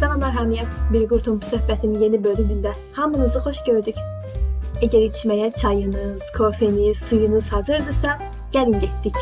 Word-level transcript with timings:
Salamlar 0.00 0.32
hamıya. 0.32 0.64
Bir 0.92 1.02
qurtum 1.08 1.40
söhbətinin 1.44 2.00
yeni 2.02 2.18
bölümündə 2.24 2.70
hamınızı 2.96 3.40
xoş 3.44 3.58
gördük. 3.66 3.98
Əgər 4.86 5.02
içməyə 5.06 5.50
çayınız, 5.60 6.22
kofeniz, 6.36 7.02
suyunuz 7.08 7.48
hazırdırsa, 7.52 8.14
gəlin 8.54 8.80
getdik. 8.80 9.16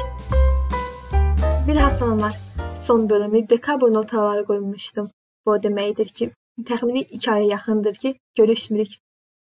Bir 1.69 1.75
salamlar. 1.75 2.39
Son 2.77 3.11
bölümü 3.11 3.49
dekabr 3.49 3.93
notaları 3.95 4.45
qoymuşdum. 4.45 5.11
Bu 5.47 5.51
o 5.51 5.57
deməkdir 5.57 6.13
ki, 6.13 6.31
təxmini 6.71 7.03
2 7.03 7.31
aya 7.31 7.45
yaxındır 7.45 7.95
ki, 7.95 8.17
görüşmürük. 8.39 8.93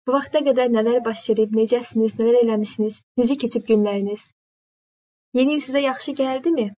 Bu 0.07 0.13
vaxta 0.13 0.39
qədər 0.39 0.69
nələr 0.77 1.05
baş 1.05 1.31
verib, 1.31 1.57
necəsiniz, 1.57 2.19
nələr 2.21 2.43
eləmisiniz, 2.45 3.01
necə 3.19 3.39
keçib 3.39 3.65
günləriniz? 3.73 4.33
Yeni 5.35 5.57
il 5.57 5.65
sizə 5.65 5.81
yaxşı 5.81 6.13
gəldimi? 6.13 6.73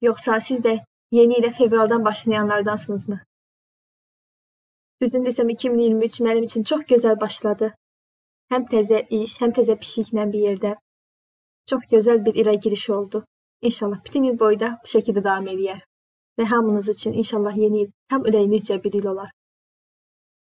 Yoxsa 0.00 0.40
siz 0.40 0.60
də 0.60 0.78
yeni 1.12 1.42
ilə 1.42 1.52
fevraldan 1.52 2.04
başlayanlardansınızmı? 2.04 3.20
Düzün 5.02 5.24
desəm 5.24 5.48
2023 5.48 6.20
mənim 6.20 6.44
üçün 6.44 6.64
çox 6.70 6.80
gözəl 6.88 7.20
başladı. 7.20 7.70
Həm 8.52 8.66
təzə 8.72 8.98
iş, 9.18 9.38
həm 9.40 9.54
təzə 9.56 9.76
pişiklə 9.80 10.26
bir 10.32 10.42
yerdə. 10.46 10.72
Çox 11.70 11.86
gözəl 11.92 12.20
bir 12.26 12.40
ilə 12.42 12.54
giriş 12.66 12.90
oldu. 12.90 13.24
İnşallah 13.62 14.04
bütün 14.06 14.24
il 14.28 14.38
boyu 14.40 14.60
da 14.60 14.70
bu 14.82 14.92
şəkildə 14.94 15.24
davam 15.24 15.48
eləyər. 15.54 15.80
Və 16.38 16.44
hamınız 16.52 16.88
üçün 16.94 17.16
inşallah 17.22 17.56
yeni 17.56 17.82
il 17.86 17.90
həm 18.12 18.28
ürəyinizcə 18.28 18.80
bir 18.84 19.00
il 19.00 19.08
olar. 19.14 19.32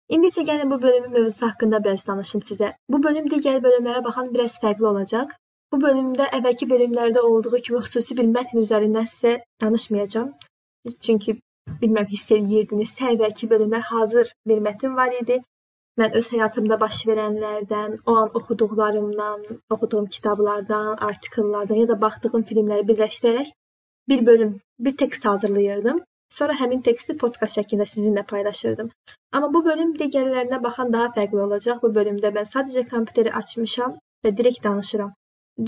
İndi 0.09 0.27
isə 0.27 0.43
gəlin 0.51 0.71
bu 0.71 0.81
bölümün 0.81 1.11
mövzusu 1.11 1.45
haqqında 1.47 1.83
biraz 1.83 2.07
danışım 2.07 2.41
sizə. 2.51 2.73
Bu 2.89 3.03
bölüm 3.03 3.31
digər 3.31 3.63
bölümlərə 3.63 4.03
baxan 4.03 4.33
biraz 4.33 4.59
fərqli 4.63 4.91
olacaq. 4.91 5.35
Bu 5.71 5.79
bölümdə 5.87 6.27
əvvəlki 6.37 6.67
bölümlərdə 6.69 7.23
olduğu 7.31 7.59
kimi 7.67 7.79
xüsusi 7.87 8.17
bir 8.17 8.27
mətn 8.35 8.63
üzərindən 8.65 9.07
sizə 9.07 9.37
danışmayacağam. 9.61 10.33
Çünki 10.99 11.39
bilməm 11.81 12.07
hiss 12.11 12.31
eləyirdiniz, 12.35 12.95
əvvəlki 13.11 13.49
bölümlər 13.51 13.85
hazır 13.91 14.33
bir 14.51 14.61
mətn 14.67 14.95
var 14.99 15.15
idi. 15.21 15.39
Mən 15.99 16.13
öz 16.15 16.27
həyatımda 16.33 16.77
baş 16.79 17.01
verənlərdən, 17.09 17.97
o 18.09 18.15
an 18.21 18.29
oxuduqlarımdan, 18.39 19.41
oxuduğum 19.75 20.05
kitablardan, 20.13 20.93
artikellərdən 21.09 21.81
ya 21.81 21.89
da 21.89 21.97
baxdığım 22.03 22.45
filmləri 22.51 22.87
birləşdirərək 22.91 23.51
bir 24.09 24.25
bölüm, 24.25 24.53
bir 24.79 24.97
tekst 24.97 25.25
hazırlayırdım. 25.25 25.99
Sonra 26.37 26.55
həmin 26.61 26.81
teksti 26.85 27.17
podkast 27.17 27.57
şəklində 27.57 27.89
sizinlə 27.89 28.23
paylaşırdım. 28.31 28.89
Amma 29.33 29.49
bu 29.53 29.63
bölüm 29.65 29.95
digərlərinə 30.01 30.61
baxan 30.63 30.93
daha 30.93 31.09
fərqli 31.15 31.41
olacaq. 31.45 31.81
Bu 31.83 31.89
bölümdə 31.99 32.31
mən 32.37 32.47
sadəcə 32.53 32.85
kompüteri 32.89 33.33
açmışam 33.41 33.97
və 34.25 34.35
direkt 34.37 34.63
danışıram. 34.63 35.11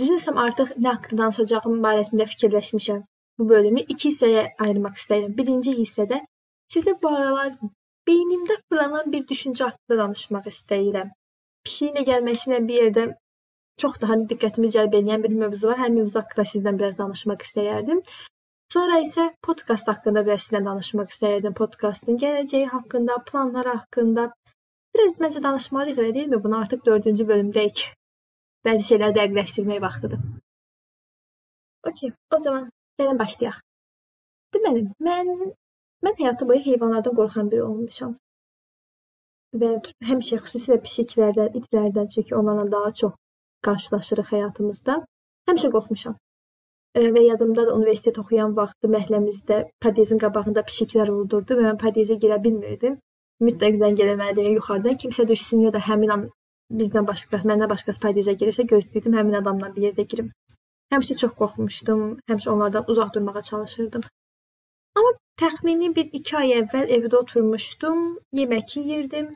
Düzünsəm 0.02 0.38
artıq 0.46 0.76
nə 0.78 0.94
haqqında 0.96 1.24
danışacağım 1.24 1.82
barəsində 1.86 2.28
fikirləşmişəm 2.34 3.02
bu 3.40 3.50
bölümü 3.50 3.86
iki 3.94 4.10
hissəyə 4.10 4.44
ayırmaq 4.66 5.00
istəyirəm. 5.02 5.38
Birinci 5.38 5.76
hissədə 5.78 6.22
sizə 6.74 6.96
bu 7.02 7.14
aralar 7.16 7.56
beynimdə 8.08 8.58
fırlanan 8.68 9.12
bir 9.14 9.26
düşüncə 9.32 9.70
haqqında 9.70 9.98
danışmaq 10.04 10.50
istəyirəm. 10.54 11.10
Pişiyinə 11.66 12.06
gəlməsi 12.10 12.50
ilə 12.50 12.60
bir 12.68 12.84
yerdə 12.84 13.06
çox 13.82 13.98
daha 14.02 14.18
diqqətimi 14.34 14.70
cəlb 14.76 14.98
edən 15.00 15.24
bir 15.24 15.34
mövzu 15.44 15.72
var. 15.72 15.80
Həmin 15.84 16.04
mövzu 16.04 16.22
haqqında 16.22 16.46
sizdən 16.54 16.80
biraz 16.82 16.98
danışmaq 16.98 17.48
istəyərdim. 17.48 18.04
Sonra 18.74 19.00
isə 19.04 19.28
podkast 19.48 19.90
haqqında 19.92 20.26
biraz 20.28 20.46
sizlə 20.48 20.62
danışmaq 20.66 21.10
istəyirdim. 21.14 21.56
Podkastın 21.62 22.20
gələcəyi 22.24 22.70
haqqında, 22.76 23.18
planları 23.32 23.78
haqqında. 23.80 24.28
Biraz 24.96 25.18
məncə 25.24 25.44
danışmalıyıq, 25.44 25.98
elə 26.04 26.14
deyilmi? 26.18 26.44
Bunu 26.44 26.58
artıq 26.60 26.86
4-cü 26.88 27.28
bölümdəyik. 27.32 27.84
Bəzi 28.68 28.88
şeyləri 28.92 29.18
dəqiqləşdirmək 29.18 29.82
vaxtıdır. 29.82 30.22
Okay, 31.90 32.12
o 32.36 32.38
zaman 32.38 32.70
Gəlin 33.02 33.20
başlayaq. 33.20 33.62
Deməli, 34.56 34.82
mən 35.06 35.30
mən 36.06 36.18
həyatım 36.20 36.50
boyu 36.50 36.62
heyvanlardan 36.66 37.16
qorxan 37.20 37.48
biri 37.54 37.64
olmuşam. 37.68 38.12
Və 39.62 39.70
həmişə 40.10 40.38
xüsusilə 40.44 40.78
pişiklərdən, 40.84 41.56
itlərdən, 41.60 42.10
çünki 42.16 42.36
onlarla 42.40 42.66
daha 42.74 42.92
çox 43.00 43.16
qarşılaşırıq 43.68 44.30
həyatımızda. 44.34 44.98
Həmişə 45.50 45.72
qorxmuşam. 45.78 46.18
Və 47.16 47.24
yadımda 47.24 47.66
da 47.68 47.74
universitet 47.80 48.20
oxuyan 48.22 48.54
vaxtı 48.60 48.92
məhəlləmizdə 48.96 49.58
podyezin 49.86 50.22
qabağında 50.26 50.66
pişiklər 50.70 51.12
olurdu 51.16 51.58
və 51.60 51.68
mən 51.70 51.82
podyezə 51.86 52.20
girə 52.26 52.38
bilmirdim. 52.46 53.00
Mütləq 53.48 53.80
zəng 53.82 54.06
eləməliydim 54.06 54.60
yuxarıdan 54.60 55.02
kimsə 55.04 55.28
düşsün 55.34 55.66
ya 55.68 55.74
da 55.74 55.82
həmin 55.90 56.14
an 56.18 56.28
bizdən 56.82 57.08
başqa, 57.12 57.42
məndən 57.52 57.72
başqası 57.74 58.04
podyezə 58.06 58.38
girirsə 58.44 58.68
gözləyirdim 58.74 59.18
həmin 59.20 59.40
adamla 59.42 59.72
bir 59.76 59.90
yerdə 59.90 60.08
girim. 60.14 60.32
Həmişə 60.92 61.16
çox 61.22 61.34
qorxmuşdum, 61.40 62.02
həmişə 62.30 62.50
onlardan 62.54 62.90
uzaq 62.92 63.14
durmağa 63.16 63.42
çalışırdım. 63.50 64.02
Amma 65.00 65.12
təxmini 65.42 65.94
bir 65.96 66.10
2 66.20 66.38
ay 66.38 66.56
əvvəl 66.62 66.90
evdə 66.98 67.16
oturmuşdum, 67.20 68.02
yemək 68.40 68.76
yeyirdim 68.78 69.30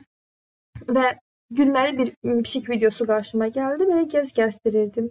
və 0.96 1.12
gülməli 1.60 1.96
bir 2.00 2.42
pişik 2.42 2.68
videosu 2.70 3.06
qarşıma 3.12 3.48
gəldi, 3.56 3.88
belə 3.92 4.04
göz 4.16 4.32
gəzdirirdim. 4.40 5.08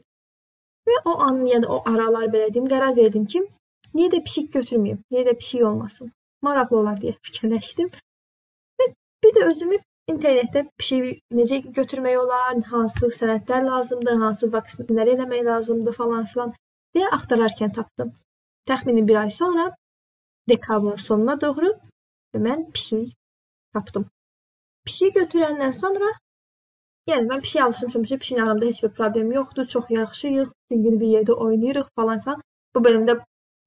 Və 0.90 0.98
o 1.12 1.16
an, 1.28 1.42
yəni 1.50 1.66
o 1.66 1.82
aralar 1.94 2.30
belə 2.36 2.52
deyim, 2.54 2.70
qərar 2.70 2.94
verdim 2.98 3.26
ki, 3.34 3.42
niyə 3.98 4.12
də 4.14 4.22
pişik 4.28 4.54
götürməyim, 4.54 5.02
niyə 5.12 5.26
də 5.30 5.34
pişik 5.42 5.66
olmasın. 5.72 6.12
Maraqlı 6.46 6.78
olar 6.84 7.02
deyə 7.02 7.16
fikirləşdim. 7.26 7.90
Və 8.82 8.92
bir 9.26 9.38
də 9.40 9.50
özümü 9.50 9.80
internetdə 10.12 10.64
bir 10.80 10.86
şey 10.90 11.02
necə 11.40 11.60
götürmək 11.78 12.18
olar, 12.22 12.62
hansı 12.72 13.10
sənədlər 13.18 13.66
lazımdır, 13.70 14.20
hansı 14.22 14.50
vaksinlər 14.54 15.12
eləmək 15.16 15.46
lazımdır 15.50 15.98
falan 15.98 16.26
filan 16.32 16.54
deyə 16.96 17.10
axtararkən 17.18 17.74
tapdım. 17.78 18.14
Təxmini 18.70 19.08
bir 19.08 19.22
ay 19.24 19.32
sonra 19.32 19.72
dekabrın 20.50 21.02
sonuna 21.08 21.42
doğru 21.42 21.74
mən 22.48 22.72
pişik 22.72 23.14
tapdım. 23.74 24.10
Pişik 24.86 25.16
götürəndən 25.16 25.74
sonra 25.74 26.12
yəni 27.10 27.30
mən 27.32 27.44
pişiyə 27.46 27.64
alışmışam 27.68 28.04
pişiklə 28.24 28.44
aramda 28.44 28.66
heç 28.66 28.84
bir 28.84 28.92
problem 28.98 29.32
yoxdur, 29.32 29.68
çox 29.68 29.86
yaxşıyıq, 29.90 30.50
bütün 30.50 30.84
gün 30.84 31.00
bir 31.00 31.08
yerdə 31.16 31.32
oynayırıq 31.32 31.88
falan 31.96 32.20
filan. 32.20 32.42
Bu 32.76 32.84
bölümdə 32.88 33.20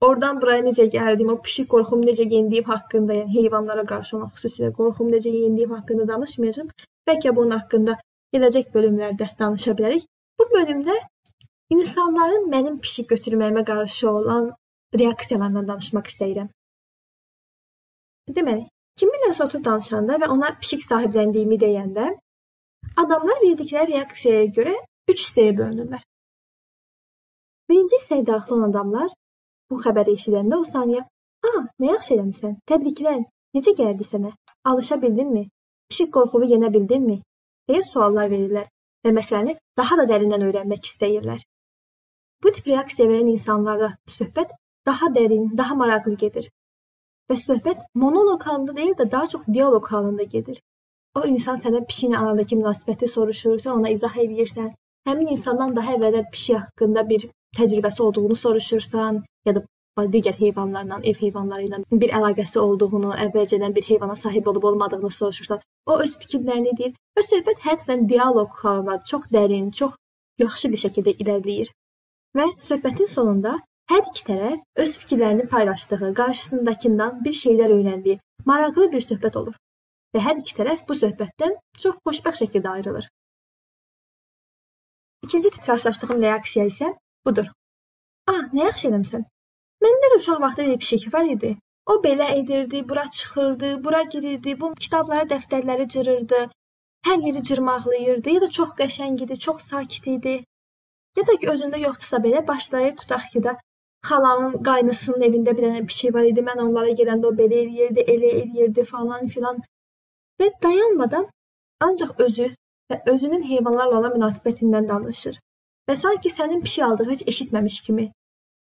Oradan 0.06 0.40
buraya 0.42 0.62
necə 0.62 0.84
gəldim, 0.94 1.30
o 1.32 1.40
pişik 1.42 1.66
qorxum 1.72 2.04
necə 2.06 2.24
yendiyim 2.32 2.68
haqqında, 2.70 3.14
yəni 3.20 3.32
heyvanlara 3.34 3.84
qarşı 3.92 4.16
olan 4.18 4.30
xüsusilə 4.34 4.70
qorxum 4.76 5.10
necə 5.14 5.32
yendiyim 5.34 5.72
haqqında 5.74 6.06
danışmayacağam. 6.12 6.68
Bəlkə 7.10 7.32
bunun 7.38 7.56
haqqında 7.56 7.96
gələcək 8.36 8.70
bölümlərdə 8.76 9.28
danışa 9.40 9.74
bilərik. 9.80 10.06
Bu 10.38 10.46
bölümdə 10.54 10.94
insanların 11.74 12.46
mənim 12.54 12.78
pişik 12.84 13.10
götürməyimə 13.16 13.64
qarşı 13.72 14.10
olan 14.12 14.48
reaksiyalarından 15.02 15.68
danışmaq 15.72 16.14
istəyirəm. 16.14 16.48
Deməli, 18.38 18.68
kiminləsə 19.00 19.48
oturub 19.48 19.64
danışanda 19.66 20.22
və 20.22 20.30
ona 20.34 20.54
pişik 20.62 20.84
sahibləndiyimi 20.86 21.58
deyəndə 21.66 22.10
adamlar 23.02 23.42
verdikləri 23.42 23.96
reaksiyaya 23.96 24.50
görə 24.58 24.74
3 25.10 25.22
hissəyə 25.24 25.54
bölünürlər. 25.58 26.02
Birinci 27.68 27.98
hissəyə 27.98 28.26
daxil 28.26 28.60
olan 28.60 28.70
adamlar 28.70 29.16
Bu 29.70 29.80
xəbəri 29.84 30.16
eşidəndə 30.18 30.56
o 30.56 30.64
saniyə 30.64 31.02
"A, 31.48 31.50
nə 31.80 31.92
yaxşı 31.92 32.14
eləmisən. 32.16 32.54
Təbriklər. 32.70 33.20
Necə 33.56 33.74
gəldi 33.80 34.04
sənə? 34.12 34.32
Alışa 34.64 35.02
bildinmi? 35.02 35.44
Pişik 35.88 36.12
qorxuvu 36.16 36.50
yenə 36.54 36.72
bildinmi?" 36.74 37.18
deyə 37.68 37.82
suallar 37.84 38.30
verirlər 38.32 38.68
və 39.04 39.12
məsələni 39.18 39.56
daha 39.80 39.98
da 40.00 40.06
dərindən 40.12 40.44
öyrənmək 40.48 40.88
istəyirlər. 40.90 41.42
Bu 42.42 42.52
tip 42.54 42.70
reaksiya 42.70 43.08
verən 43.10 43.28
insanlarla 43.34 43.90
söhbət 44.18 44.54
daha 44.88 45.10
dərin, 45.16 45.50
daha 45.60 45.74
maraqlı 45.74 46.14
gedir. 46.24 46.48
Və 47.28 47.36
söhbət 47.36 47.84
monoloq 48.02 48.46
halında 48.48 48.76
deyil 48.76 48.94
də 49.00 49.10
daha 49.10 49.26
çox 49.32 49.46
dialoq 49.54 49.90
halında 49.92 50.22
gedir. 50.34 50.60
O 51.18 51.24
insan 51.26 51.58
sənə 51.64 51.82
pişiklə 51.88 52.20
arandakı 52.20 52.56
münasibəti 52.60 53.08
soruşur, 53.16 53.58
sən 53.64 53.80
ona 53.80 53.90
izah 53.96 54.16
edirsən. 54.24 54.70
Həmin 55.08 55.34
insandan 55.34 55.74
daha 55.76 55.96
əvvəllər 55.96 56.30
pişik 56.32 56.56
haqqında 56.56 57.08
bir 57.08 57.26
təcrübəsi 57.58 58.02
olduğunu 58.02 58.36
soruşursan, 58.44 59.22
ya 59.46 59.54
da 59.56 59.64
digər 60.14 60.36
heyvanlarla, 60.38 61.00
ev 61.10 61.16
heyvanları 61.20 61.64
ilə 61.66 61.78
bir 62.02 62.12
əlaqəsi 62.18 62.58
olduğunu, 62.62 63.14
əvvəlcədən 63.26 63.74
bir 63.74 63.86
heyvana 63.90 64.16
sahib 64.16 64.46
olub 64.46 64.68
olmadığını 64.70 65.10
soruşursan, 65.10 65.60
o 65.86 65.98
öz 66.04 66.14
fikirlərini 66.22 66.76
deyir 66.78 66.94
və 67.18 67.24
söhbət 67.26 67.64
həqiqətən 67.66 68.06
dialoq 68.12 68.60
halında 68.62 69.00
çox 69.10 69.26
dərin, 69.34 69.72
çox 69.72 69.96
yaxşı 70.38 70.70
bir 70.72 70.82
şəkildə 70.84 71.16
irəliləyir. 71.24 71.72
Və 72.36 72.46
söhbətin 72.62 73.10
sonunda 73.10 73.56
hər 73.90 74.04
iki 74.10 74.24
tərəf 74.28 74.84
öz 74.84 74.96
fikirlərini 75.02 75.48
paylaşdığı, 75.48 76.12
qarşısındakından 76.20 77.24
bir 77.24 77.34
şeylər 77.42 77.74
öyrəndiyi 77.78 78.20
maraqlı 78.46 78.92
bir 78.92 79.02
söhbət 79.04 79.38
olur. 79.40 79.56
Və 80.14 80.22
hər 80.24 80.38
iki 80.40 80.54
tərəf 80.56 80.84
bu 80.88 80.96
söhbətdən 80.96 81.56
çox 81.82 81.98
xoşbəxt 82.06 82.44
şəkildə 82.44 82.68
ayrılır. 82.78 83.08
İkinci 85.26 85.50
qarşılaşdığım 85.66 86.22
reaksiya 86.22 86.68
isə 86.70 86.94
budur. 87.28 87.48
Ah, 88.32 88.44
nə 88.56 88.68
yaxşı 88.68 88.88
eləmisən. 88.90 89.24
Məndə 89.84 90.12
də 90.12 90.20
uşaq 90.20 90.40
vaxtı 90.44 90.66
bir 90.68 90.78
pişik 90.84 91.08
var 91.14 91.32
idi. 91.36 91.56
O 91.92 91.94
belə 92.04 92.26
edirdi, 92.40 92.88
bura 92.88 93.04
çıxırdı, 93.16 93.84
bura 93.84 94.02
girirdi, 94.12 94.60
bu 94.60 94.74
kitabları, 94.84 95.28
dəftərləri 95.32 95.88
cırırdı. 95.94 96.40
Hər 97.06 97.22
yeri 97.26 97.42
cırmaqlayırdı. 97.48 98.34
Ya 98.36 98.40
da 98.40 98.48
çox 98.58 98.74
qəşəng 98.80 99.22
idi, 99.24 99.38
çox 99.46 99.62
sakit 99.70 100.06
idi. 100.16 100.34
Ya 101.16 101.26
da 101.28 101.36
ki, 101.40 101.48
özündə 101.54 101.80
yoxdursa 101.86 102.20
belə 102.26 102.46
başlayır 102.48 102.96
tutaq 103.00 103.24
ki 103.32 103.42
da 103.46 103.56
xalanın 104.08 104.60
qaynısının 104.68 105.24
evində 105.28 105.56
bir 105.56 105.66
dənə 105.68 105.96
şey 106.00 106.14
var 106.16 106.28
idi. 106.30 106.44
Mən 106.50 106.62
onlara 106.66 106.92
gələndə 107.00 107.30
o 107.30 107.32
belə 107.40 107.62
eləyirdi, 107.64 108.04
elə 108.14 108.30
eləyirdi 108.42 108.84
falan 108.92 109.26
filan. 109.34 109.64
Və 110.40 110.50
dayanmadan 110.62 111.26
ancaq 111.88 112.20
özü 112.26 112.52
və 112.92 113.02
özünün 113.12 113.42
heyvanlarla 113.52 113.98
olan 114.00 114.16
münasibətindən 114.18 114.88
danışır. 114.88 115.40
Və 115.88 115.96
sanki 115.96 116.30
sənin 116.30 116.60
pişik 116.64 116.84
aldığı 116.84 117.10
heç 117.10 117.22
eşitməmiş 117.32 117.80
kimi, 117.86 118.12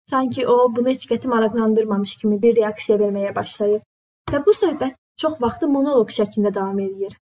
sanki 0.10 0.48
o 0.48 0.57
bunu 0.75 0.89
heç 0.94 1.06
qəti 1.12 1.27
maraqlandırmamış 1.27 2.16
kimi 2.22 2.42
bir 2.42 2.56
reaksiya 2.56 2.98
verməyə 3.01 3.36
başlayır. 3.36 3.81
Və 4.31 4.42
bu 4.45 4.54
söhbət 4.54 4.98
çox 5.22 5.39
vaxtı 5.42 5.68
monoloq 5.68 6.13
şəklində 6.19 6.54
davam 6.54 6.80
edir. 6.80 7.18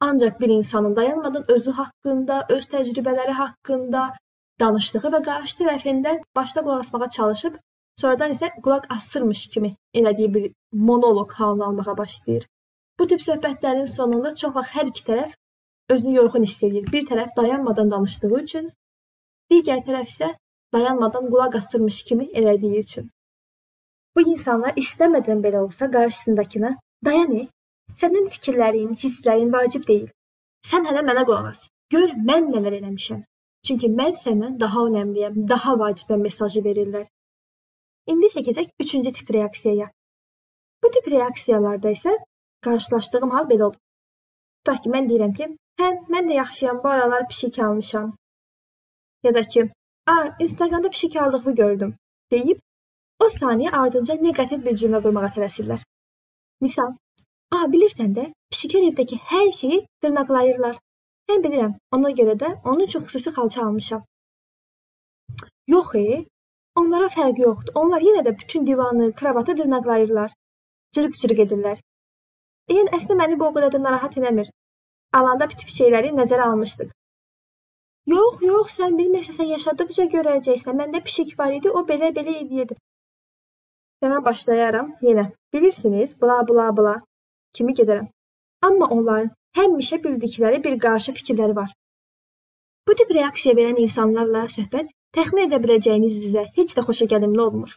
Ancaq 0.00 0.40
bir 0.40 0.48
insanın 0.48 0.96
dayanmadan 0.96 1.50
özü 1.50 1.70
haqqında, 1.70 2.46
öz 2.48 2.64
təcrübələri 2.74 3.34
haqqında 3.40 4.02
danışdığı 4.60 5.10
və 5.14 5.22
qarşı 5.30 5.58
tərəfindən 5.62 6.22
başda 6.36 6.62
qulaq 6.62 6.84
asmağa 6.84 7.10
çalışıb, 7.16 7.56
sonradan 8.00 8.34
isə 8.36 8.50
qulaq 8.62 8.86
asırmış 8.96 9.46
kimi 9.54 9.74
elədiyi 9.94 10.34
bir 10.34 10.52
monoloq 10.72 11.32
halını 11.40 11.64
almağa 11.66 11.96
başlayır. 11.98 12.46
Bu 12.98 13.06
tip 13.06 13.20
söhbətlərin 13.20 13.86
sonunda 13.86 14.34
çox 14.34 14.54
vaxt 14.54 14.74
hər 14.76 14.86
iki 14.92 15.02
tərəf 15.10 15.34
özünü 15.94 16.14
yorğun 16.14 16.46
hiss 16.46 16.62
edir. 16.62 16.86
Bir 16.92 17.06
tərəf 17.10 17.36
dayanmadan 17.36 17.90
danışdığı 17.90 18.40
üçün, 18.40 18.70
digər 19.52 19.80
tərəf 19.86 20.10
isə 20.12 20.32
dayanmadan 20.74 21.30
qulaq 21.32 21.56
asırmış 21.60 22.02
kimi 22.08 22.28
elədiyi 22.40 22.82
üçün. 22.84 23.08
Bu 24.16 24.24
insanlar 24.34 24.76
istəmədən 24.82 25.42
belə 25.44 25.62
olsa 25.64 25.90
qarşısındakına 25.90 26.74
dayan, 27.04 27.34
sənin 28.00 28.28
fikirlərin, 28.34 28.94
hisslərin 29.02 29.52
vacib 29.52 29.86
deyil. 29.88 30.08
Sən 30.70 30.88
hələ 30.90 31.04
mənə 31.06 31.24
qulaq 31.28 31.52
as. 31.52 31.68
Gör 31.92 32.10
mən 32.30 32.50
nələr 32.54 32.80
eləmişəm. 32.80 33.22
Çünki 33.66 33.88
mən 34.00 34.16
səndən 34.24 34.58
daha 34.60 34.84
önəmliyəm, 34.88 35.38
daha 35.48 35.74
vacibəm 35.82 36.26
mesajı 36.26 36.64
verirlər. 36.66 37.06
İndi 38.12 38.28
isə 38.30 38.42
keçək 38.44 38.74
üçüncü 38.80 39.12
tip 39.12 39.30
reaksiyaya. 39.36 39.90
Bu 40.82 40.90
tip 40.90 41.08
reaksiyalarda 41.14 41.90
isə 41.96 42.14
qarşılaşdığım 42.66 43.30
hal 43.30 43.48
belə 43.50 43.68
olur. 43.68 43.80
Tutaq 44.60 44.82
ki, 44.84 44.92
mən 44.94 45.08
deyirəm 45.10 45.34
ki, 45.38 45.48
hə, 45.80 45.88
mən 46.12 46.30
də 46.30 46.38
yaxşıyam, 46.42 46.80
bu 46.84 46.88
aralar 46.88 47.28
pişik 47.28 47.58
almışam. 47.58 48.16
Ya 49.22 49.34
da 49.34 49.42
ki, 49.42 49.70
a, 50.06 50.36
Instagramda 50.40 50.90
pişik 50.90 51.16
aldığımı 51.16 51.54
gördüm 51.54 51.94
deyib 52.30 52.58
o 53.20 53.26
saniyə 53.34 53.70
ardınca 53.82 54.14
neqativ 54.14 54.64
bir 54.64 54.76
cümlə 54.80 55.00
qurmağa 55.04 55.30
tələsirlər. 55.36 55.80
Misal, 56.64 56.92
a, 57.56 57.56
bilirsən 57.72 58.14
də, 58.18 58.26
pişiklər 58.52 58.90
evdəki 58.90 59.18
hər 59.30 59.50
şeyi 59.60 59.78
dırnaqlayırlar. 60.04 60.78
Mən 61.30 61.42
bilirəm. 61.44 61.74
Ona 61.96 62.10
görə 62.20 62.34
də 62.42 62.50
onun 62.64 62.84
üçün 62.86 63.04
xüsusi 63.06 63.30
xalça 63.36 63.64
almışam. 63.66 64.04
Yox, 65.74 65.94
e. 65.94 66.24
Onlara 66.80 67.08
fərqi 67.16 67.44
yoxdur. 67.44 67.74
Onlar 67.80 68.04
yenə 68.06 68.22
də 68.26 68.32
bütün 68.38 68.66
divanı, 68.66 69.12
kravatı 69.20 69.56
dırnaqlayırlar. 69.58 70.32
Cırıq-cırıq 70.96 71.42
edirlər. 71.44 71.82
Yəni 72.72 72.94
əslində 72.96 73.18
məni 73.20 73.38
bu 73.40 73.48
o 73.48 73.52
qədər 73.56 73.74
də 73.74 73.82
narahat 73.82 74.16
eləmir. 74.20 74.48
Alanda 75.18 75.50
bu 75.50 75.58
tip 75.60 75.74
şeyləri 75.74 76.14
nəzərə 76.16 76.46
almışdıq. 76.52 76.94
Yox, 78.08 78.38
yox, 78.40 78.76
sən 78.78 78.94
bilmirsən, 78.98 79.36
sən 79.36 79.50
yaşadıqca 79.52 80.04
görəcəksən. 80.14 80.76
Məndə 80.80 81.02
pişik 81.04 81.34
var 81.38 81.52
idi, 81.52 81.70
o 81.70 81.82
belə-belə 81.88 82.38
edirdi. 82.42 82.76
Və 84.02 84.12
mən 84.12 84.22
başlayaram 84.24 84.94
yenə. 85.04 85.26
Bilirsiniz, 85.52 86.14
bla 86.22 86.38
bla 86.48 86.70
bla 86.76 86.94
kimi 87.56 87.74
gedərəm. 87.80 88.06
Amma 88.68 88.88
onların 88.96 89.28
həmişə 89.58 89.98
bildikləri 90.04 90.62
bir 90.64 90.78
qarşı 90.84 91.12
fikirləri 91.18 91.56
var. 91.56 91.74
Bu 92.88 92.94
tip 93.00 93.10
reaksiya 93.16 93.54
verən 93.58 93.80
insanlarla 93.82 94.46
söhbət 94.54 94.94
təxmin 95.16 95.48
edə 95.48 95.58
biləcəyiniz 95.64 96.16
üzrə 96.28 96.46
heç 96.56 96.72
də 96.78 96.84
xoşagəlməli 96.88 97.42
olmur. 97.44 97.74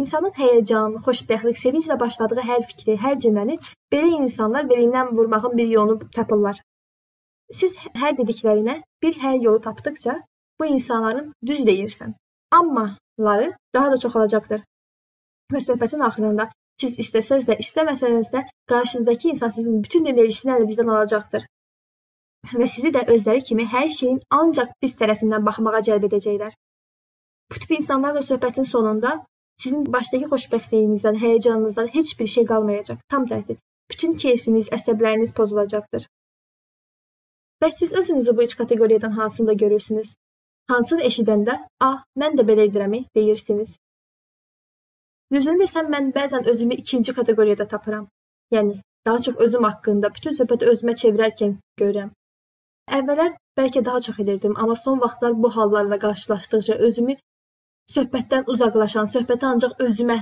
İnsanın 0.00 0.32
həyəcan, 0.38 0.96
xoşbəxtlik, 1.04 1.60
sevinclə 1.60 1.98
başladığı 2.00 2.46
hər 2.52 2.64
fikri, 2.70 2.96
hər 3.04 3.20
cümləni 3.24 3.58
belə 3.92 4.08
insanlar 4.22 4.64
belindən 4.72 5.12
vurmağın 5.18 5.56
bir 5.60 5.68
yolunu 5.76 6.10
tapırlar. 6.16 6.60
Siz 7.54 7.76
hər 7.94 8.16
dediklərinə 8.18 8.80
bir 9.02 9.18
hər 9.22 9.38
yolu 9.42 9.60
tapdıqca 9.62 10.20
bu 10.60 10.66
insanların 10.66 11.32
düz 11.46 11.66
deyirsən, 11.66 12.14
ammaları 12.50 13.52
daha 13.74 13.92
da 13.92 13.98
çoxalacaqdır. 13.98 14.62
Və 15.52 15.60
söhbətin 15.62 16.02
axırında 16.02 16.48
Siz 16.80 16.98
istəsəz 17.00 17.46
də, 17.48 17.56
istəməsəniz 17.62 18.28
də 18.32 18.42
qarşınızdakı 18.68 19.28
insan 19.32 19.52
sizin 19.58 19.78
bütün 19.84 20.08
enerjisini 20.12 20.52
əlinizdən 20.56 20.90
alacaqdır. 20.92 21.46
Və 22.52 22.66
sizi 22.68 22.90
də 22.92 23.06
özləri 23.14 23.44
kimi 23.46 23.64
hər 23.72 23.88
şeyin 23.98 24.18
ancaq 24.38 24.74
pis 24.82 24.96
tərəfindən 24.98 25.46
baxmağa 25.46 25.80
cəlb 25.88 26.04
edəcəklər. 26.10 26.52
Bu 27.52 27.62
tip 27.62 27.72
insanlarla 27.78 28.20
söhbətin 28.28 28.68
sonunda 28.68 29.14
sizin 29.62 29.86
başdakı 29.92 30.28
xoşbəxtliyinizdən, 30.34 31.16
həyəcanınızdan 31.22 31.88
heç 31.94 32.12
bir 32.20 32.28
şey 32.34 32.46
qalmayacaq. 32.52 33.00
Tam 33.08 33.24
tərsi, 33.30 33.56
bütün 33.90 34.16
keyfiniz, 34.20 34.68
əsəbləriniz 34.76 35.32
pozulacaqdır. 35.38 36.06
Bəs 37.62 37.78
siz 37.78 37.92
özünüzü 37.92 38.36
bu 38.36 38.42
üç 38.42 38.56
kateqoriyadan 38.56 39.10
hansında 39.10 39.52
görürsünüz? 39.52 40.14
Hansını 40.68 41.02
eşidəndə, 41.08 41.68
"Ah, 41.80 42.04
mən 42.16 42.36
də 42.38 42.42
belə 42.48 42.62
edirəm" 42.68 43.04
deyirsiniz. 43.14 43.76
Düzünü 45.32 45.62
desəm 45.62 45.86
mən 45.94 46.12
bəzən 46.16 46.46
özümü 46.50 46.74
ikinci 46.74 47.14
kateqoriyada 47.14 47.68
tapıram. 47.68 48.08
Yəni 48.52 48.80
daha 49.06 49.22
çox 49.22 49.36
özüm 49.36 49.64
haqqında 49.64 50.14
bütün 50.14 50.32
söhbəti 50.38 50.68
özümə 50.72 50.94
çevirərkən 51.02 51.56
görürəm. 51.80 52.10
Əvvəllər 52.98 53.32
bəlkə 53.58 53.84
daha 53.84 54.00
çox 54.00 54.20
edirdim, 54.20 54.54
amma 54.56 54.76
son 54.76 55.00
vaxtlar 55.00 55.42
bu 55.42 55.56
hallarla 55.56 55.98
qarşılaşdıqca 55.98 56.74
özümü 56.74 57.16
söhbətdən 57.94 58.44
uzaqlaşan, 58.52 59.06
söhbətə 59.14 59.46
ancaq 59.46 59.72
özümə 59.88 60.18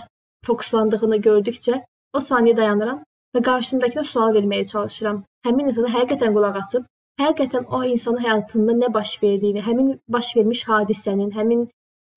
fokuslandığını 0.46 1.18
gördükcə 1.26 1.82
o 2.12 2.18
saniyə 2.28 2.56
dayanıram 2.56 3.04
və 3.36 3.42
qarşımdakına 3.50 4.04
sual 4.04 4.34
verməyə 4.38 4.66
çalışıram. 4.72 5.22
Həmin 5.46 5.70
insana 5.70 5.92
həqiqətən 5.96 6.34
qulaq 6.36 6.58
asıb, 6.62 6.84
həqiqətən 7.20 7.66
o 7.76 7.82
insanın 7.84 8.22
həyatında 8.26 8.74
nə 8.80 8.94
baş 8.94 9.16
verdiyini, 9.22 9.62
həmin 9.68 9.90
baş 10.16 10.36
vermiş 10.36 10.64
hadisənin, 10.70 11.30
həmin 11.38 11.68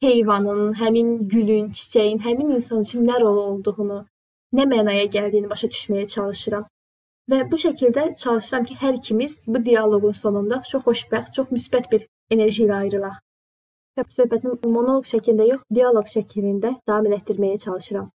heyvanın, 0.06 0.74
həmin 0.82 1.12
gülün, 1.34 1.70
çiçəyin, 1.80 2.20
həmin 2.26 2.56
insan 2.56 2.82
üçün 2.88 3.06
nə 3.10 3.20
rolu 3.22 3.44
olduğunu, 3.52 4.00
nə 4.58 4.66
mənaya 4.74 5.06
gəldiyini 5.18 5.50
başa 5.54 5.70
düşməyə 5.76 6.08
çalışıram. 6.16 6.66
Və 7.32 7.40
bu 7.52 7.60
şəkildə 7.64 8.04
çalışıram 8.24 8.68
ki, 8.68 8.76
hər 8.82 9.00
ikimiz 9.02 9.40
bu 9.48 9.64
dialoqun 9.70 10.14
sonunda 10.24 10.62
çox 10.72 10.84
xoşbəxt, 10.90 11.34
çox 11.38 11.56
müsbət 11.56 11.90
bir 11.92 12.06
enerji 12.32 12.66
ilə 12.66 12.78
ayrılaq. 12.84 13.18
Və 13.98 14.06
söhbətin 14.18 14.60
monoloq 14.76 15.10
şəklində 15.10 15.48
yox, 15.50 15.66
dialoq 15.74 16.14
şəklində 16.14 16.78
davam 16.88 17.18
etdirməyə 17.18 17.58
çalışıram. 17.66 18.10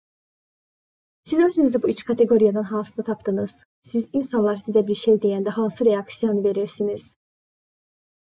Siz 1.25 1.39
özünüzü 1.39 1.83
bu 1.83 1.89
üç 1.89 2.05
kateqoriyadan 2.05 2.63
hansını 2.63 3.05
tapdınız? 3.05 3.65
Siz 3.83 4.09
insanlar 4.13 4.57
sizə 4.57 4.87
bir 4.87 4.95
şey 4.95 5.15
deyəndə 5.15 5.51
hansı 5.51 5.85
reaksiyanı 5.85 6.45
verirsiniz? 6.45 7.15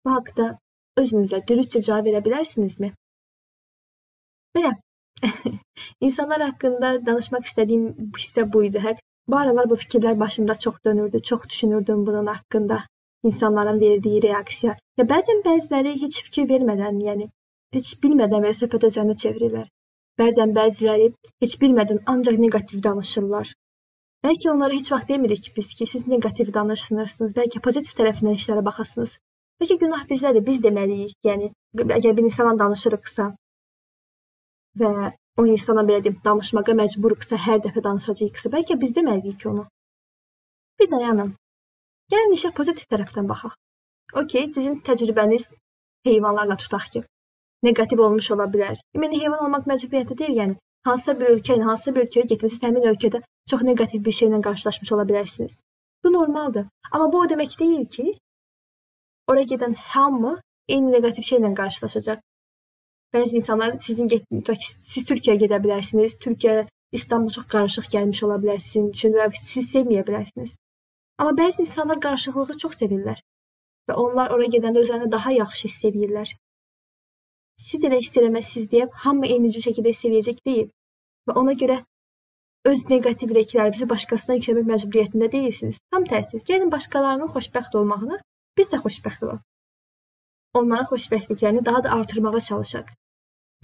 Bu 0.06 0.12
haqqda 0.12 0.60
özünüzə 0.98 1.42
dürüstcə 1.48 1.82
cavab 1.82 2.06
verə 2.06 2.22
bilərsinizmi? 2.26 2.92
Belə. 4.56 4.74
İnsanlar 6.08 6.42
haqqında 6.42 6.94
danışmaq 7.06 7.50
istədiyim 7.50 8.14
hissə 8.18 8.46
bu 8.54 8.64
idi. 8.70 8.82
Həq 8.86 9.02
bu 9.28 9.38
aralar 9.38 9.70
bu 9.70 9.76
fikirlər 9.84 10.20
başımda 10.20 10.56
çox 10.56 10.76
dönürdü. 10.86 11.22
Çox 11.22 11.50
düşünürdüm 11.50 12.06
bunun 12.06 12.26
haqqında. 12.26 12.84
İnsanların 13.24 13.80
verdiyi 13.80 14.24
reaksiya. 14.24 14.78
Ya 14.98 15.06
bəzən 15.06 15.44
bəziləri 15.46 15.94
heç 16.02 16.24
fikir 16.24 16.50
vermədən, 16.50 16.98
yəni 17.10 17.30
heç 17.74 17.94
bilmədən 18.04 18.46
və 18.46 18.54
söhbət 18.62 18.90
özərinə 18.90 19.18
çevirirlər. 19.24 19.70
Bəzən 20.20 20.54
bəziləri 20.58 21.08
heç 21.44 21.58
bilmədən 21.62 22.04
ancaq 22.14 22.40
neqativ 22.44 22.84
danışırlar. 22.88 23.54
Bəlkə 24.26 24.52
onlara 24.52 24.78
heç 24.78 24.92
vaxt 24.94 25.10
demirik 25.10 25.52
biz 25.58 25.74
ki, 25.78 25.88
siz 25.88 26.08
neqativ 26.08 26.54
danışırsınız. 26.54 27.32
Bəlkə 27.38 27.62
pozitiv 27.68 27.96
tərəfindən 28.00 28.38
işlərə 28.38 28.66
baxasınız. 28.66 29.18
Bəlkə 29.62 29.78
günah 29.86 30.04
bizdədir, 30.10 30.46
biz 30.46 30.60
deməliyik. 30.66 31.16
Yəni 31.26 31.54
əgər 32.00 32.18
bir 32.18 32.28
insanla 32.28 32.58
danışırıqsa, 32.60 33.32
və 34.80 34.92
o 35.40 35.46
insana 35.46 35.84
belə 35.88 36.04
deyim, 36.04 36.18
danışmağa 36.26 36.76
məcburuqsa, 36.82 37.40
hər 37.46 37.62
dəfə 37.66 37.84
danışacağıqsa, 37.88 38.52
bəlkə 38.56 38.78
biz 38.82 38.94
deməliyik 38.98 39.46
onu. 39.52 39.66
Bir 40.80 40.92
dayanın. 40.92 41.34
Gəlin 42.12 42.36
işə 42.38 42.52
pozitiv 42.58 42.88
tərəfdən 42.92 43.28
baxaq. 43.32 43.56
Okay, 44.22 44.48
sizin 44.56 44.80
təcrübəniz 44.88 45.48
heyvanlarla 46.08 46.58
tutaq 46.64 46.88
ki, 46.94 47.04
neqativ 47.68 48.00
olmuş 48.06 48.32
ola 48.36 48.48
bilər. 48.54 48.80
Yəni 48.98 49.22
heyvan 49.22 49.46
olmaq 49.46 49.68
məcburiyyəti 49.72 50.18
deyil, 50.22 50.38
yəni 50.42 50.56
hansısa 50.88 51.16
bir 51.20 51.34
ölkə 51.36 51.58
ilə 51.58 51.68
hansısa 51.70 51.96
bir 51.96 52.06
ölkəyə 52.06 52.26
getmisiniz, 52.32 52.64
həmin 52.68 52.88
ölkədə 52.94 53.22
çox 53.50 53.62
neqativ 53.68 54.06
bir 54.06 54.18
şeylə 54.20 54.42
qarşılaşmış 54.48 54.92
ola 54.98 55.06
bilərsiniz. 55.12 55.62
Bu 56.04 56.14
normaldır. 56.14 56.66
Amma 56.92 57.12
bu 57.14 57.20
o 57.20 57.30
demək 57.30 57.60
deyil 57.60 57.86
ki, 57.96 58.18
ora 59.28 59.46
gedən 59.54 59.76
hamı 59.94 60.36
eyni 60.68 60.92
neqativ 60.92 61.28
şeylə 61.32 61.54
qarşılaşacaq. 61.62 62.22
Bəzi 63.14 63.36
insanlar 63.36 63.78
sizin 63.86 64.08
getdiyiniz, 64.08 64.76
siz 64.94 65.08
Türkiyəyə 65.10 65.46
gedə 65.46 65.60
bilərsiniz. 65.64 66.16
Türkiyə, 66.26 66.68
İstanbul 66.92 67.30
çox 67.30 67.48
qarışıq 67.54 67.88
gəlmiş 67.96 68.24
ola 68.26 68.38
bilər 68.44 68.60
sizin 68.60 68.90
üçün 68.96 69.14
və 69.16 69.28
siz 69.40 69.68
sevməyə 69.74 70.04
bilərsiniz. 70.08 70.56
Amma 71.20 71.34
bəzi 71.38 71.62
insanlar 71.66 72.00
qarışıqlığı 72.06 72.58
çox 72.64 72.80
sevirlər 72.82 73.20
və 73.90 73.98
onlar 74.04 74.32
ora 74.36 74.48
gedəndə 74.56 74.82
özlərini 74.84 75.12
daha 75.12 75.32
yaxşı 75.36 75.68
hiss 75.68 75.86
edirlər. 75.90 76.32
Siz 77.60 77.84
elə 77.88 78.00
hiss 78.02 78.18
eləməsiniz 78.18 78.70
deyə 78.72 78.90
hamı 79.06 79.28
eyni 79.28 79.52
cür 79.54 79.68
şəkildə 79.68 79.94
hiss 79.94 80.08
eləyəcək 80.10 80.44
deyil. 80.46 80.70
Və 81.28 81.38
ona 81.42 81.54
görə 81.64 81.82
öz 82.72 82.82
neqativ 82.90 83.34
rəklərinizi 83.38 83.88
başqasına 83.90 84.38
yükləmək 84.38 84.68
məcburiyyətində 84.72 85.32
deyilsiniz. 85.36 85.78
Tam 85.92 86.06
tərsi. 86.10 86.42
Gəlin 86.50 86.72
başqalarının 86.74 87.32
xoşbəxt 87.36 87.78
olmağına 87.80 88.20
biz 88.58 88.70
də 88.74 88.82
xoşbəxt 88.86 89.26
olaq. 89.28 89.42
Onların 90.60 90.90
xoşbəxtliklərini 90.92 91.66
daha 91.66 91.84
da 91.84 91.94
artırmağa 91.98 92.42
çalışaq. 92.50 92.92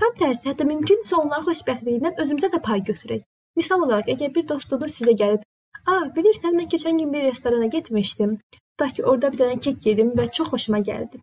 Tam 0.02 0.14
tərsi, 0.22 0.46
hətta 0.50 0.66
mümkünsə 0.70 1.18
onların 1.18 1.48
xoşbəxtliyindən 1.50 2.20
özümüzə 2.24 2.50
də 2.54 2.62
pay 2.68 2.84
götürək. 2.90 3.24
Misal 3.60 3.84
olaraq, 3.86 4.10
əgər 4.14 4.34
bir 4.36 4.48
dostunuz 4.52 4.94
sizə 5.00 5.14
gəlib, 5.22 5.42
"A, 5.86 5.96
bilirsən, 6.18 6.54
mən 6.60 6.70
keçən 6.74 7.00
gün 7.02 7.14
bir 7.14 7.24
restorana 7.30 7.68
getmişdim. 7.76 8.38
Tutaq 8.54 8.96
ki, 8.96 9.04
orada 9.04 9.32
bir 9.32 9.40
dənə 9.44 9.60
kek 9.66 9.86
yedim 9.90 10.12
və 10.20 10.32
çox 10.32 10.48
xoşuma 10.54 10.80
gəldi." 10.90 11.22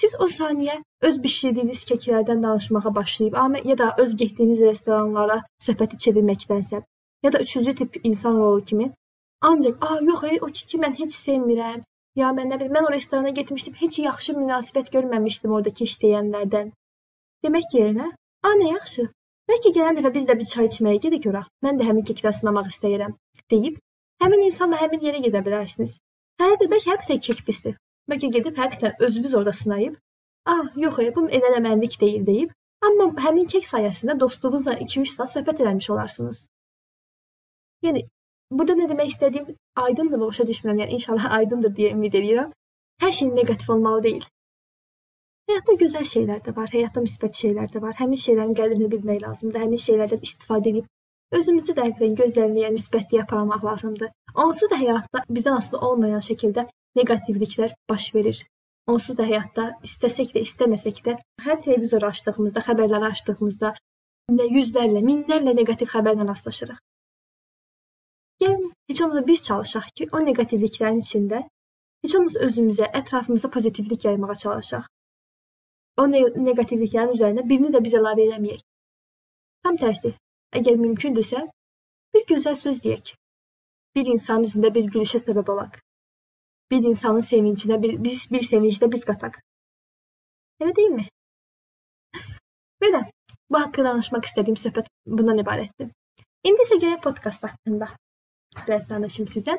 Siz 0.00 0.14
o 0.24 0.26
saniyə 0.32 0.74
öz 1.08 1.16
bişirdiyiniz 1.24 1.82
keklərdən 1.88 2.42
danışmağa 2.42 2.94
başlayıb, 2.98 3.34
amma 3.42 3.58
ya 3.70 3.76
da 3.78 3.88
öz 4.04 4.16
getdiyiniz 4.22 4.60
restoranlara 4.66 5.36
söhbəti 5.66 5.98
çevirməkdənsə, 6.04 6.82
ya 7.24 7.32
da 7.32 7.40
üçüncü 7.46 7.74
tip 7.80 8.00
insan 8.04 8.38
rolu 8.38 8.64
kimi 8.64 8.86
ancaq, 9.40 9.74
"A, 9.80 10.00
yox, 10.08 10.24
ey, 10.30 10.38
o 10.42 10.46
keki 10.46 10.78
mən 10.84 10.98
heç 11.00 11.12
sevmirəm." 11.26 11.82
Ya 12.20 12.30
mən 12.38 12.48
nə 12.52 12.60
bilim, 12.60 12.72
mən 12.76 12.88
o 12.88 12.92
restorana 12.92 13.28
getmişdim, 13.38 13.74
heç 13.82 13.98
yaxşı 13.98 14.32
münasibət 14.32 14.90
görməmişdim 14.94 15.52
oradakı 15.56 15.84
işləyənlərdən. 15.84 16.72
Demək 17.44 17.66
yerinə, 17.78 18.06
"A, 18.42 18.48
nə 18.62 18.72
yaxşı. 18.72 19.04
Bəlkə 19.50 19.74
gələn 19.76 19.98
dəfə 19.98 20.14
biz 20.14 20.24
də 20.24 20.38
bir 20.38 20.44
çay 20.54 20.66
içməyə 20.70 20.98
gedək 21.04 21.28
ora. 21.30 21.46
Mən 21.64 21.78
də 21.78 21.84
həmin 21.88 22.04
kekdən 22.08 22.38
sınamaq 22.40 22.66
istəyirəm." 22.72 23.12
deyib 23.50 23.76
həmin 24.22 24.46
insanla 24.48 24.80
həmin 24.80 25.00
yerə 25.06 25.20
gedə 25.26 25.44
bilərsiniz. 25.46 25.96
Hə, 26.40 26.50
bəlkə 26.72 26.88
həqiqətən 26.92 27.20
kek 27.26 27.46
pisdir. 27.46 27.76
Bəlkə 28.10 28.30
gedib 28.36 28.56
həqiqətən 28.62 29.04
özünüz 29.06 29.34
orada 29.34 29.52
sınayıb, 29.52 29.94
"Ah, 30.52 30.64
yox, 30.84 30.98
e, 30.98 31.14
bu 31.16 31.26
elə 31.38 31.50
də 31.54 31.60
mənlik 31.66 32.00
deyil" 32.00 32.26
deyib, 32.26 32.50
amma 32.86 33.04
həmin 33.26 33.46
kek 33.52 33.64
sayəsində 33.72 34.18
dostluğunuzla 34.20 34.74
2-3 34.84 35.14
saat 35.16 35.30
söhbət 35.36 35.62
eləmiş 35.62 35.90
olarsınız. 35.94 36.46
Yəni 37.86 38.02
burada 38.50 38.76
nə 38.80 38.88
demək 38.92 39.14
istədiyim 39.14 39.56
aydındır, 39.84 40.20
başa 40.20 40.44
düşmürəm. 40.50 40.82
Yəni 40.82 40.98
inşallah 40.98 41.32
aydındır 41.38 41.74
deyə 41.78 41.92
ümid 41.96 42.14
edirəm. 42.20 42.52
Hər 43.02 43.12
şey 43.18 43.34
neqativ 43.34 43.74
olmalı 43.74 44.02
deyil. 44.08 44.24
Həyatda 45.50 45.74
gözəl 45.82 46.06
şeylər 46.14 46.40
də 46.46 46.56
var, 46.56 46.68
həyatda 46.70 47.02
müsbət 47.06 47.38
şeylər 47.42 47.70
də 47.74 47.80
var. 47.82 47.94
Həmin 48.00 48.20
şeylərin 48.24 48.56
qədrini 48.58 48.90
bilmək 48.92 49.22
lazımdır. 49.26 49.62
Həmin 49.64 49.80
şeylərdən 49.86 50.26
istifadə 50.26 50.70
edib 50.72 50.90
özümüzü 51.38 51.74
də 51.78 51.86
həqiqətən 51.86 52.14
gözəlliyə, 52.20 52.68
müsbətliyə 52.74 53.24
aparmaq 53.24 53.64
lazımdır. 53.64 54.12
Onsuz 54.44 54.70
da 54.70 54.78
həyatda 54.78 55.24
bizdən 55.30 55.58
asılı 55.62 55.80
olmayan 55.88 56.22
şəkildə 56.26 56.66
neqativliklər 56.98 57.74
baş 57.88 58.14
verir. 58.14 58.42
Onsuz 58.90 59.16
da 59.18 59.26
həyatda 59.28 59.66
istəsək 59.86 60.32
də, 60.34 60.42
istəməsək 60.46 61.02
də 61.06 61.16
hər 61.44 61.58
televizor 61.64 62.06
açdığımızda, 62.08 62.62
xəbərləri 62.66 63.10
açdığımızda 63.14 63.72
nə 64.34 64.46
yüzlərlə, 64.56 65.02
minlərlə 65.06 65.54
neqativ 65.58 65.92
xəbərlə 65.92 66.26
rastlaşırıq. 66.28 66.78
Gəlin 68.40 68.70
heç 68.90 69.02
olmasa 69.04 69.26
biz 69.26 69.42
çalışaq 69.48 69.90
ki, 69.96 70.08
o 70.16 70.22
neqativliklərin 70.24 71.02
içində 71.04 71.42
heç 72.06 72.16
olmasa 72.18 72.40
özümüzə, 72.46 72.88
ətrafımıza 73.02 73.50
pozitivlik 73.56 74.08
yaymağa 74.08 74.34
çalışaq. 74.44 74.88
O 76.00 76.06
ne 76.10 76.24
neqativliklərin 76.48 77.14
üzərinə 77.18 77.46
birini 77.48 77.70
də 77.74 77.84
biz 77.84 77.94
əlavə 78.00 78.24
eləməyək. 78.26 78.64
Tam 79.62 79.76
tərsi, 79.76 80.14
əgər 80.56 80.80
mümkündürsə, 80.80 81.44
bir 82.14 82.26
gözəl 82.32 82.56
söz 82.56 82.82
deyək. 82.86 83.14
Bir 83.94 84.08
insanın 84.14 84.48
üzündə 84.48 84.72
bir 84.74 84.88
gülüşə 84.94 85.20
səbəb 85.20 85.52
olaq 85.52 85.78
bir 86.70 86.88
insanın 86.90 87.24
sevincinə 87.26 87.82
bir, 87.82 87.96
biz 88.04 88.26
bir 88.30 88.44
sevincdə 88.46 88.90
biz 88.92 89.04
qataq. 89.04 89.38
Elə 90.62 90.74
deyilmi? 90.76 91.06
Belə 92.82 93.02
bu 93.50 93.60
haqqında 93.60 93.94
danışmaq 93.94 94.28
istədiyim 94.30 94.60
söhbət 94.64 94.90
bundan 95.06 95.42
ibarətdir. 95.42 95.90
İndi 96.46 96.66
isə 96.66 96.78
gələk 96.82 97.02
podkast 97.04 97.42
haqqında 97.44 97.90
biraz 98.66 98.88
danışım 98.88 99.26
sizə. 99.34 99.58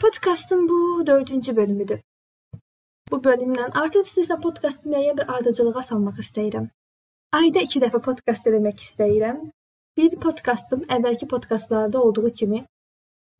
Podkastın 0.00 0.68
bu 0.68 1.04
4-cü 1.06 1.56
bölümüdür. 1.56 2.00
Bu 3.10 3.18
bölümlə 3.24 3.66
artıq 3.80 4.06
sizə 4.08 4.36
podkastı 4.42 4.88
müəyyən 4.88 5.16
bir 5.18 5.32
ardıcılığa 5.36 5.82
salmaq 5.82 6.20
istəyirəm. 6.22 6.68
Ayda 7.38 7.64
2 7.66 7.82
dəfə 7.84 8.00
podkast 8.06 8.46
eləmək 8.46 8.84
istəyirəm. 8.86 9.40
Bir 9.98 10.14
podkastım 10.24 10.84
əvvəlki 10.96 11.28
podkastlarda 11.28 12.02
olduğu 12.02 12.30
kimi 12.40 12.64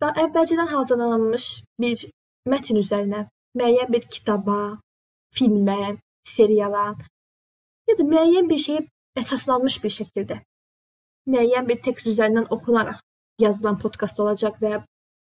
Daha 0.01 0.27
əvvəlcədən 0.27 0.71
hazırlanmış 0.75 1.47
bir 1.83 2.05
mətn 2.49 2.79
üzərinə, 2.81 3.27
müəyyən 3.59 3.91
bir 3.93 4.07
kitaba, 4.15 4.61
filmə, 5.37 5.97
seriala 6.27 6.87
ya 7.89 7.97
da 7.99 8.07
müəyyən 8.13 8.49
bir 8.51 8.63
şeyə 8.67 8.87
əsaslanmış 9.21 9.77
bir 9.85 9.93
şəkildə 9.99 10.39
müəyyən 11.31 11.69
bir 11.69 11.81
tekst 11.87 12.09
üzərindən 12.13 12.49
oxunaraq 12.57 13.01
yazılan 13.45 13.79
podkast 13.83 14.21
olacaq 14.21 14.59
və 14.63 14.81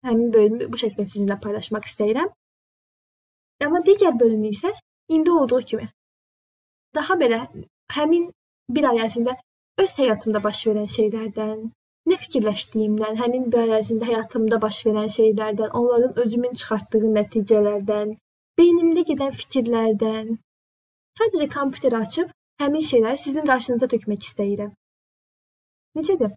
həmin 0.07 0.33
bölümü 0.35 0.69
bu 0.73 0.81
şəkildə 0.83 1.09
sizinlə 1.15 1.39
paylaşmaq 1.43 1.89
istəyirəm. 1.91 2.31
Amma 3.67 3.83
digər 3.87 4.19
bölümü 4.19 4.51
isə 4.57 4.73
indi 5.17 5.31
olduğu 5.31 5.61
kimi 5.73 5.89
daha 6.95 7.17
belə 7.23 7.41
həmin 7.97 8.31
bir 8.77 8.89
ay 8.91 9.05
ərzində 9.07 9.37
öz 9.83 9.93
həyatımda 10.01 10.43
baş 10.45 10.67
verən 10.69 10.89
şeylərdən, 10.97 11.61
Nə 12.11 12.17
fikirləşdiyimdən, 12.19 13.19
həmin 13.21 13.45
bir 13.53 13.61
ay 13.65 13.77
ərzində 13.79 14.09
həyatımda 14.09 14.59
baş 14.63 14.81
verən 14.89 15.11
şeylərdən, 15.17 15.71
onların 15.81 16.17
özümün 16.25 16.57
çıxartdığı 16.63 17.11
nəticələrdən, 17.17 18.17
beynimdə 18.59 19.05
gedən 19.11 19.37
fikirlərdən 19.39 20.33
sadəcə 21.21 21.49
kompüteri 21.55 21.99
açıb 22.01 22.33
həmin 22.63 22.87
şeyləri 22.89 23.21
sizin 23.25 23.47
qarşınıza 23.51 23.89
tökmək 23.95 24.27
istəyirəm. 24.29 24.73
Necədir? 25.99 26.35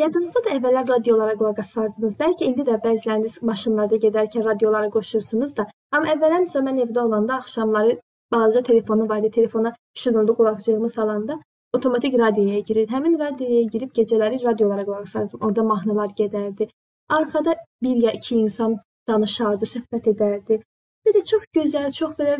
Yadınızda 0.00 0.40
da 0.46 0.56
əvvəllər 0.56 0.88
radiolara 0.88 1.36
qulaq 1.36 1.58
asardınız. 1.60 2.16
Bəlkə 2.20 2.48
indi 2.48 2.64
də 2.68 2.78
bəziləriniz 2.86 3.40
maşınlarda 3.48 3.98
gedərkən 4.04 4.46
radiolara 4.48 4.88
qoşursunuz 4.96 5.56
da. 5.58 5.66
Amma 5.92 6.14
əvvələn 6.14 6.48
mən 6.68 6.80
evdə 6.86 7.04
olanda 7.04 7.40
axşamları 7.42 7.98
balaca 8.32 8.62
telefonu 8.62 9.08
var 9.08 9.18
idi. 9.18 9.30
Telefona 9.30 9.74
şırıldı 9.94 10.36
qulaqcığımı 10.38 10.90
salanda 10.90 11.40
otomatik 11.72 12.18
radioya 12.18 12.60
girir. 12.60 12.88
Həmin 12.88 13.18
radioya 13.18 13.62
girib 13.74 13.92
gecələri 13.98 14.42
radiolara 14.44 14.84
qulaq 14.84 15.06
asardım. 15.08 15.40
Orada 15.40 15.62
mahnılar 15.62 16.10
gedərdi. 16.20 16.68
Arxada 17.08 17.56
bir 17.82 17.96
ya 18.06 18.10
iki 18.18 18.36
insan 18.36 18.76
danışardı, 19.08 19.68
söhbət 19.74 20.10
edərdi. 20.14 20.60
Belə 21.06 21.24
çox 21.30 21.46
gözəl, 21.56 21.90
çox 21.92 22.12
belə 22.18 22.36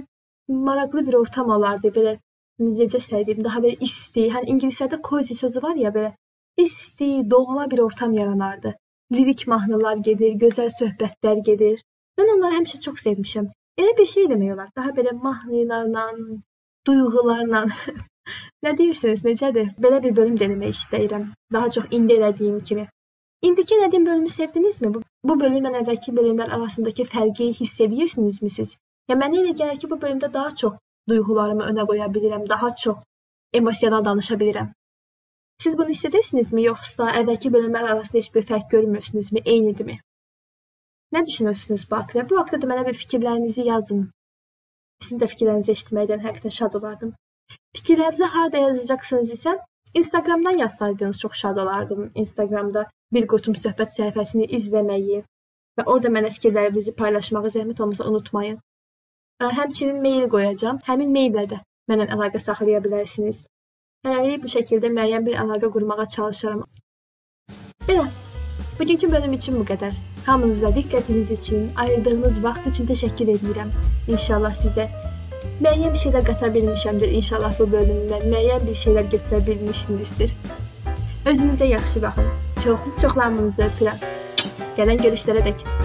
maraqlı 0.49 1.07
bir 1.07 1.15
ortam 1.23 1.51
olardı. 1.57 1.93
Belə 1.97 2.19
necə 2.61 3.01
sevdim, 3.01 3.45
daha 3.45 3.63
belə 3.65 3.79
isti. 3.89 4.29
Hani 4.35 4.53
ingiliscədə 4.55 5.01
cozy 5.09 5.35
sözü 5.35 5.63
var 5.63 5.77
ya 5.77 5.91
belə 5.97 6.13
isti, 6.57 7.31
doğma 7.31 7.71
bir 7.71 7.79
ortam 7.79 8.13
yaranardı. 8.13 8.75
Lirik 9.13 9.47
mahnılar 9.47 9.97
gedir, 10.09 10.37
gözəl 10.45 10.71
söhbətlər 10.79 11.43
gedir. 11.49 11.83
Mən 12.21 12.37
onları 12.37 12.61
həmişə 12.61 12.81
çox 12.87 13.03
sevmişəm. 13.07 13.51
Elə 13.81 13.97
bir 13.99 14.07
şey 14.07 14.29
demək 14.31 14.55
olar. 14.55 14.71
Daha 14.77 14.91
belə 14.97 15.13
mahnılarla, 15.23 16.07
duyğularla 16.87 17.67
Nə 18.63 18.73
deyirsiniz, 18.79 19.25
necədir? 19.27 19.73
Belə 19.85 20.03
bir 20.03 20.17
bölüm 20.17 20.37
denemək 20.41 20.77
istəyirəm. 20.77 21.25
Daha 21.53 21.71
çox 21.77 21.87
indi 21.99 22.19
elədiyim 22.19 22.61
kimi. 22.69 22.89
İndiki 23.43 23.75
elədiyim 23.75 24.07
bölümü 24.07 24.29
sevdinizmi? 24.29 24.93
Bu, 24.95 25.03
bu 25.29 25.35
bölümlə 25.41 25.73
əvvəlki 25.81 26.15
bölümlər 26.19 26.53
arasındakı 26.57 27.07
fərqi 27.15 27.49
hiss 27.61 27.81
edirsinizmi 27.87 28.51
siz? 28.57 28.77
Ya 29.11 29.17
mənə 29.19 29.41
elə 29.41 29.57
gəlir 29.63 29.81
ki, 29.83 29.91
bu 29.91 29.99
bölümdə 30.05 30.33
daha 30.33 30.55
çox 30.63 30.79
duyğularımı 31.09 31.67
önə 31.73 31.87
qoya 31.89 32.07
bilirəm, 32.15 32.47
daha 32.49 32.71
çox 32.85 33.03
emosional 33.61 34.05
danışa 34.05 34.39
bilirəm. 34.43 34.71
Siz 35.63 35.79
bunu 35.79 35.89
hiss 35.95 36.05
edirsinizmi, 36.11 36.63
yoxsa 36.69 37.11
əvvəlki 37.23 37.51
bölümlər 37.57 37.89
arasında 37.95 38.23
heç 38.23 38.31
bir 38.35 38.47
fərq 38.53 38.71
görmürsünüzmü, 38.77 39.43
eynidirmi? 39.55 39.99
Nə 41.13 41.27
düşünürsünüz 41.27 41.91
bu 41.91 41.97
haqqda? 41.97 42.29
Bu 42.31 42.39
haqqda 42.39 42.63
da 42.63 42.71
mənə 42.71 42.87
bir 42.87 42.95
fikirlərinizi 43.03 43.67
yazın. 43.67 44.07
Sizin 45.03 45.21
də 45.21 45.29
fikirlərinizi 45.35 45.75
eşitməkdən 45.75 46.23
həqiqətən 46.29 46.57
şad 46.61 46.79
olardım. 46.79 47.13
Fikirlərinizi 47.77 48.29
harda 48.35 48.59
yazacaqsınız 48.67 49.31
isə 49.37 49.57
Instagramdan 49.95 50.59
yazsaydınız 50.59 51.21
çox 51.21 51.33
şad 51.33 51.57
olardım. 51.57 52.11
Instagramda 52.15 52.87
bir 53.13 53.27
qutum 53.29 53.55
söhbət 53.55 53.93
səhifəsini 53.97 54.49
izləməyi 54.59 55.23
və 55.79 55.85
orada 55.87 56.13
mənə 56.17 56.31
fikirlərinizi 56.37 56.95
paylaşmağı 56.97 57.53
zəhmət 57.57 57.83
olmasa 57.83 58.09
unutmayın. 58.09 58.59
Həmçinin 59.43 60.01
mail 60.03 60.29
qoyacağam. 60.35 60.79
Həmin 60.89 61.13
maillə 61.17 61.47
də 61.51 61.61
mənlə 61.91 62.09
əlaqə 62.17 62.41
saxlaya 62.41 62.81
bilərsiniz. 62.85 63.45
Hələlik 64.07 64.45
bu 64.45 64.53
şəkildə 64.55 64.91
müəyyən 64.97 65.27
bir 65.27 65.39
əlaqə 65.45 65.73
qurmağa 65.77 66.07
çalışıram. 66.17 66.65
Belə. 67.89 68.07
Bugünkü 68.79 69.11
bölüm 69.13 69.33
üçün 69.39 69.59
bu 69.61 69.65
qədər. 69.69 69.95
Hamınıza 70.27 70.71
diqqətiniz 70.77 71.33
üçün, 71.35 71.71
ayırdığınız 71.77 72.45
vaxt 72.45 72.67
üçün 72.71 72.87
təşəkkür 72.93 73.35
edirəm. 73.37 73.73
İnşallah 74.09 74.55
sizə 74.65 74.87
müəyyən 75.61 75.93
bir 75.93 76.01
şeylər 76.01 76.25
qata 76.27 76.49
bilmişəmdir 76.55 77.15
inşallah 77.21 77.59
bu 77.59 77.69
bölümdən. 77.77 78.27
Müəyyən 78.33 78.67
bir 78.67 78.79
şeylər 78.85 79.09
götürə 79.13 79.45
bilmişsinizdir. 79.47 80.35
Özünüzə 81.27 81.71
yaxşı 81.75 82.03
baxın. 82.03 82.35
Çox, 82.65 82.91
çoxlarınızı 83.01 83.69
öpürəm. 83.69 84.05
Gələn 84.79 85.03
görüşlərə 85.05 85.45
dək. 85.49 85.82